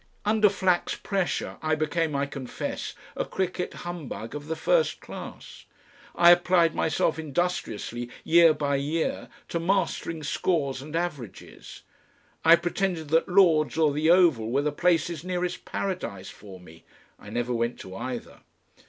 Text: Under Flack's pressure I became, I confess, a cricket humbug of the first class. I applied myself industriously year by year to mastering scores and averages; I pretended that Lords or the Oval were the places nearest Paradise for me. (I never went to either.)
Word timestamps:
Under 0.25 0.49
Flack's 0.49 0.95
pressure 0.95 1.57
I 1.61 1.75
became, 1.75 2.15
I 2.15 2.25
confess, 2.25 2.95
a 3.15 3.23
cricket 3.23 3.75
humbug 3.85 4.33
of 4.33 4.47
the 4.47 4.55
first 4.55 4.99
class. 4.99 5.65
I 6.15 6.31
applied 6.31 6.73
myself 6.73 7.19
industriously 7.19 8.09
year 8.23 8.51
by 8.55 8.77
year 8.77 9.29
to 9.49 9.59
mastering 9.59 10.23
scores 10.23 10.81
and 10.81 10.95
averages; 10.95 11.83
I 12.43 12.55
pretended 12.55 13.09
that 13.09 13.29
Lords 13.29 13.77
or 13.77 13.93
the 13.93 14.09
Oval 14.09 14.49
were 14.51 14.63
the 14.63 14.71
places 14.71 15.23
nearest 15.23 15.65
Paradise 15.65 16.31
for 16.31 16.59
me. 16.59 16.83
(I 17.19 17.29
never 17.29 17.53
went 17.53 17.79
to 17.81 17.95
either.) 17.95 18.39